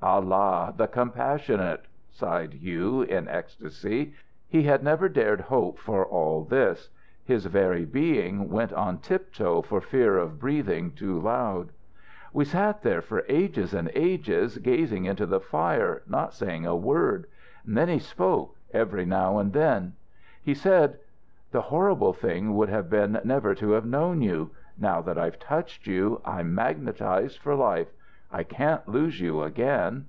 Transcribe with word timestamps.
'""Allah, 0.10 0.72
the 0.78 0.86
compassionate!" 0.88 1.82
sighed 2.10 2.54
Hugh, 2.54 3.02
in 3.02 3.28
ecstasy. 3.28 4.14
He 4.48 4.62
had 4.62 4.82
never 4.82 5.10
dared 5.10 5.42
hope 5.42 5.78
for 5.78 6.06
all 6.06 6.42
this. 6.44 6.88
His 7.22 7.44
very 7.44 7.84
being 7.84 8.48
went 8.48 8.72
on 8.72 8.96
tiptoe 9.00 9.60
for 9.60 9.82
fear 9.82 10.16
of 10.16 10.40
breathing 10.40 10.92
too 10.92 11.20
loud. 11.20 11.68
"We 12.32 12.46
sat 12.46 12.80
there 12.82 13.02
for 13.02 13.24
ages 13.28 13.74
and 13.74 13.90
ages, 13.94 14.56
gazing 14.56 15.04
into 15.04 15.26
the 15.26 15.38
fire, 15.38 16.02
not 16.08 16.32
saying 16.32 16.64
a 16.64 16.74
word. 16.74 17.26
Then 17.66 17.88
he 17.90 17.98
spoke... 17.98 18.56
every 18.72 19.04
now 19.04 19.36
and 19.36 19.52
then. 19.52 19.92
He 20.42 20.54
said: 20.54 20.98
"'The 21.50 21.60
horrible 21.60 22.14
thing 22.14 22.54
would 22.56 22.70
have 22.70 22.88
been 22.88 23.20
never 23.22 23.54
to 23.56 23.72
have 23.72 23.84
known 23.84 24.22
you. 24.22 24.50
Now 24.78 25.02
that 25.02 25.18
I've 25.18 25.38
touched 25.38 25.86
you 25.86 26.22
I'm 26.24 26.54
magnetized 26.54 27.38
for 27.38 27.54
life. 27.54 27.88
I 28.32 28.44
can't 28.44 28.86
lose 28.86 29.20
you 29.20 29.42
again.' 29.42 30.06